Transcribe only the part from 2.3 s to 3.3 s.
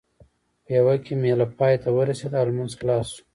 او لمونځ خلاص شو.